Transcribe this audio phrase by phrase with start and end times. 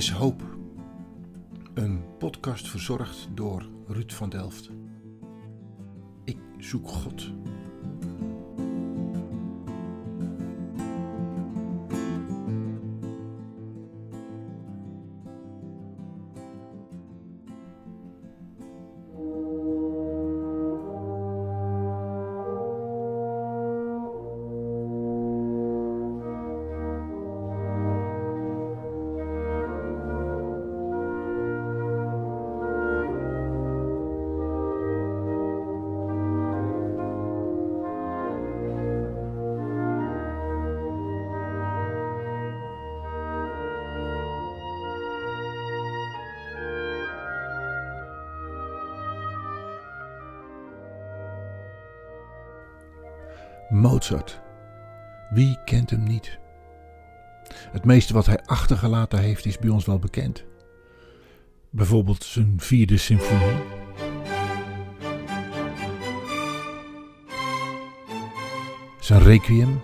[0.00, 0.42] is hoop.
[1.74, 4.70] Een podcast verzorgd door Ruud van Delft.
[6.24, 7.32] Ik zoek God.
[53.70, 54.40] Mozart.
[55.30, 56.38] Wie kent hem niet?
[57.72, 60.44] Het meeste wat hij achtergelaten heeft is bij ons wel bekend.
[61.70, 63.62] Bijvoorbeeld zijn vierde symfonie.
[69.00, 69.80] Zijn requiem.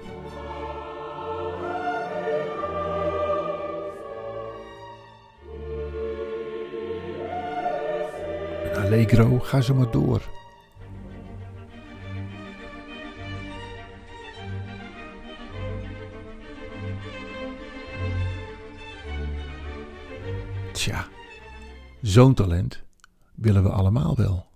[8.74, 10.22] Allegro, ga zo maar door.
[20.86, 21.08] Tja,
[22.02, 22.82] zo'n talent
[23.34, 24.46] willen we allemaal wel.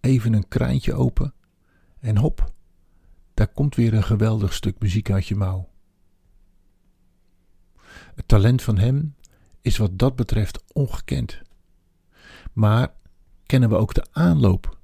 [0.00, 1.34] Even een kraantje open
[1.98, 2.52] en hop,
[3.34, 5.68] daar komt weer een geweldig stuk muziek uit je mouw.
[8.14, 9.14] Het talent van hem
[9.60, 11.40] is wat dat betreft ongekend.
[12.52, 12.94] Maar
[13.46, 14.78] kennen we ook de aanloop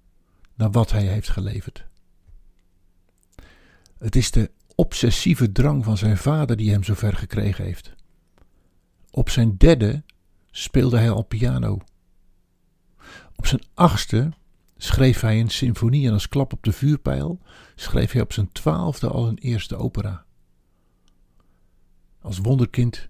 [0.54, 1.86] naar wat hij heeft geleverd?
[3.98, 7.94] Het is de obsessieve drang van zijn vader die hem zover gekregen heeft.
[9.10, 10.02] Op zijn derde
[10.62, 11.78] speelde hij al piano.
[13.36, 14.32] Op zijn achtste
[14.76, 17.40] schreef hij een symfonie en als klap op de vuurpijl
[17.74, 20.24] schreef hij op zijn twaalfde al een eerste opera.
[22.20, 23.08] Als wonderkind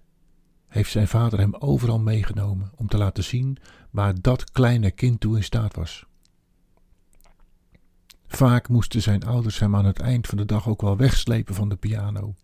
[0.67, 3.57] heeft zijn vader hem overal meegenomen om te laten zien
[3.89, 6.05] waar dat kleine kind toe in staat was.
[8.27, 11.69] Vaak moesten zijn ouders hem aan het eind van de dag ook wel wegslepen van
[11.69, 12.35] de piano.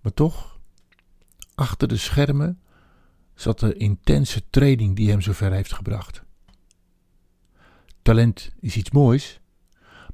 [0.00, 0.58] Maar toch,
[1.54, 2.60] achter de schermen
[3.36, 6.22] zat de intense training die hem zover heeft gebracht.
[8.02, 9.40] Talent is iets moois,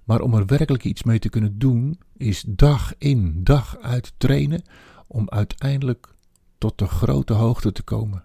[0.05, 4.62] maar om er werkelijk iets mee te kunnen doen, is dag in, dag uit trainen
[5.06, 6.15] om uiteindelijk
[6.59, 8.25] tot de grote hoogte te komen.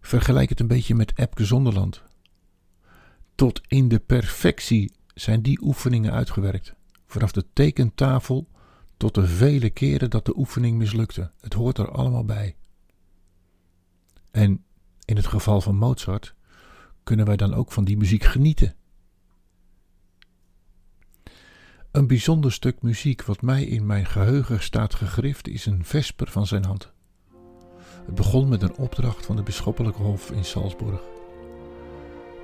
[0.00, 2.02] Vergelijk het een beetje met Epke Zonderland.
[3.34, 6.74] Tot in de perfectie zijn die oefeningen uitgewerkt.
[7.06, 8.48] Vanaf de tekentafel
[8.96, 11.30] tot de vele keren dat de oefening mislukte.
[11.40, 12.56] Het hoort er allemaal bij.
[14.32, 14.64] En
[15.04, 16.34] in het geval van Mozart
[17.02, 18.74] kunnen wij dan ook van die muziek genieten.
[21.90, 26.46] Een bijzonder stuk muziek wat mij in mijn geheugen staat gegrift is een vesper van
[26.46, 26.92] zijn hand.
[28.06, 31.00] Het begon met een opdracht van de bisschoppelijke hof in Salzburg.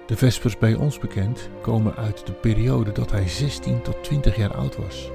[0.07, 4.55] De vespers bij ons bekend komen uit de periode dat hij 16 tot 20 jaar
[4.55, 5.11] oud was.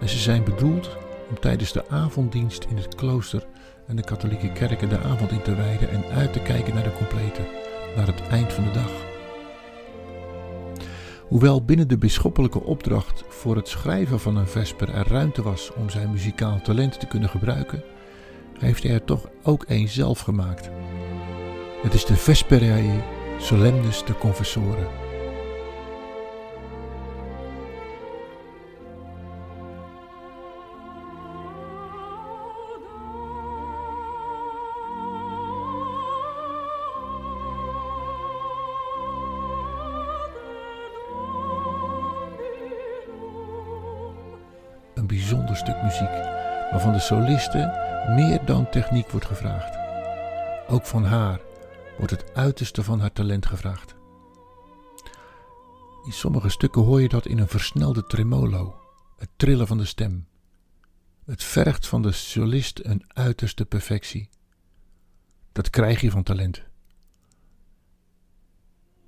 [0.00, 0.96] En ze zijn bedoeld
[1.28, 3.46] om tijdens de avonddienst in het klooster
[3.86, 6.92] en de katholieke kerken de avond in te wijden en uit te kijken naar de
[6.92, 7.40] complete,
[7.96, 8.90] naar het eind van de dag.
[11.28, 15.90] Hoewel binnen de bisschoppelijke opdracht voor het schrijven van een vesper er ruimte was om
[15.90, 17.82] zijn muzikaal talent te kunnen gebruiken,
[18.58, 20.70] heeft hij er toch ook een zelf gemaakt.
[21.82, 23.02] Het is de Vesperae
[23.38, 25.07] Solemnis de Confessoren.
[45.08, 46.36] Bijzonder stuk muziek
[46.70, 49.78] waarvan de soliste meer dan techniek wordt gevraagd.
[50.68, 51.40] Ook van haar
[51.96, 53.96] wordt het uiterste van haar talent gevraagd.
[56.04, 58.80] In sommige stukken hoor je dat in een versnelde tremolo,
[59.16, 60.26] het trillen van de stem.
[61.24, 64.28] Het vergt van de solist een uiterste perfectie.
[65.52, 66.62] Dat krijg je van talent.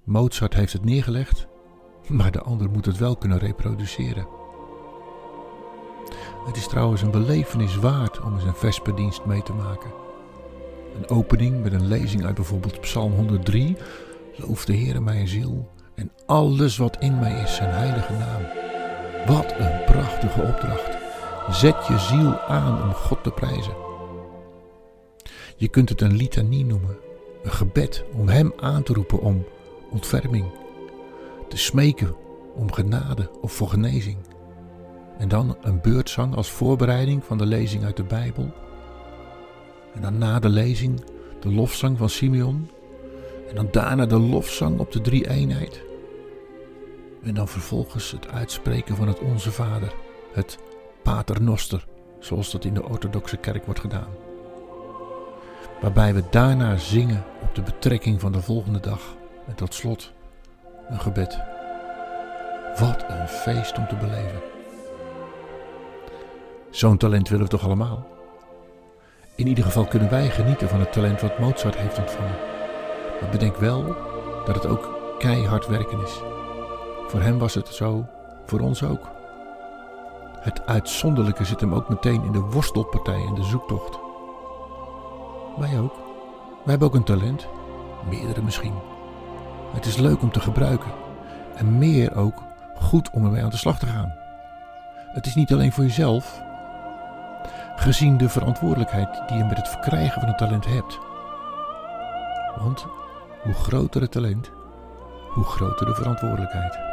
[0.05, 1.46] Mozart heeft het neergelegd,
[2.08, 4.39] maar de ander moet het wel kunnen reproduceren.
[6.46, 9.90] Het is trouwens een belevenis waard om eens een vesperdienst mee te maken.
[10.96, 13.76] Een opening met een lezing uit bijvoorbeeld Psalm 103.
[14.37, 18.42] Loof de Heere mijn ziel en alles wat in mij is zijn heilige naam.
[19.26, 20.98] Wat een prachtige opdracht.
[21.50, 23.75] Zet je ziel aan om God te prijzen.
[25.56, 26.96] Je kunt het een litanie noemen,
[27.43, 29.44] een gebed om Hem aan te roepen om
[29.90, 30.46] ontferming,
[31.48, 32.14] te smeken
[32.54, 34.16] om genade of voor genezing.
[35.20, 38.52] En dan een beurtzang als voorbereiding van de lezing uit de Bijbel.
[39.94, 41.05] En dan na de lezing
[41.40, 42.70] de lofzang van Simeon.
[43.49, 45.82] En dan daarna de lofzang op de drie eenheid.
[47.22, 49.93] En dan vervolgens het uitspreken van het Onze Vader,
[50.32, 50.58] het
[51.02, 51.87] Pater Noster,
[52.19, 54.08] zoals dat in de orthodoxe kerk wordt gedaan.
[55.81, 59.17] Waarbij we daarna zingen op de betrekking van de volgende dag.
[59.46, 60.12] En tot slot
[60.88, 61.38] een gebed.
[62.78, 64.50] Wat een feest om te beleven.
[66.70, 68.06] Zo'n talent willen we toch allemaal?
[69.34, 72.37] In ieder geval kunnen wij genieten van het talent wat Mozart heeft ontvangen.
[73.20, 73.96] Maar bedenk wel
[74.44, 76.20] dat het ook keihard werken is.
[77.06, 78.06] Voor hem was het zo,
[78.46, 79.08] voor ons ook.
[80.40, 83.99] Het uitzonderlijke zit hem ook meteen in de worstelpartij en de zoektocht.
[85.58, 85.94] Wij ook.
[86.50, 87.46] Wij hebben ook een talent,
[88.11, 88.75] meerdere misschien.
[89.72, 90.90] Het is leuk om te gebruiken
[91.55, 92.43] en meer ook
[92.75, 94.14] goed om ermee aan de slag te gaan.
[95.12, 96.43] Het is niet alleen voor jezelf,
[97.81, 100.99] gezien de verantwoordelijkheid die je met het verkrijgen van een talent hebt.
[102.56, 102.87] Want
[103.43, 104.50] hoe groter het talent,
[105.29, 106.89] hoe groter de verantwoordelijkheid.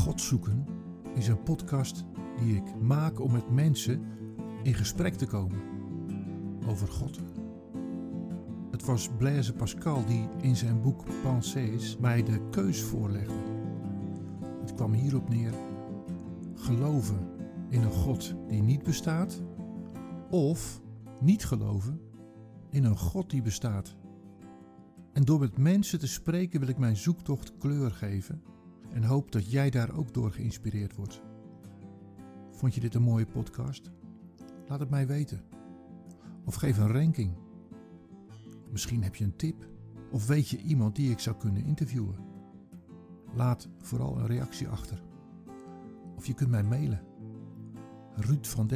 [0.00, 0.66] God zoeken
[1.14, 2.04] is een podcast
[2.38, 4.02] die ik maak om met mensen
[4.62, 5.60] in gesprek te komen
[6.66, 7.18] over God.
[8.70, 13.34] Het was Blaise Pascal die in zijn boek Pensées mij de keus voorlegde.
[14.60, 15.54] Het kwam hierop neer:
[16.54, 17.28] geloven
[17.68, 19.42] in een God die niet bestaat,
[20.30, 20.80] of
[21.20, 22.00] niet geloven
[22.70, 23.96] in een God die bestaat.
[25.12, 28.42] En door met mensen te spreken wil ik mijn zoektocht kleur geven
[28.92, 31.22] en hoop dat jij daar ook door geïnspireerd wordt.
[32.50, 33.90] Vond je dit een mooie podcast?
[34.68, 35.40] Laat het mij weten.
[36.44, 37.32] Of geef een ranking.
[38.70, 39.68] Misschien heb je een tip
[40.10, 42.16] of weet je iemand die ik zou kunnen interviewen.
[43.34, 45.02] Laat vooral een reactie achter.
[46.16, 47.02] Of je kunt mij mailen.
[48.14, 48.66] Ruud van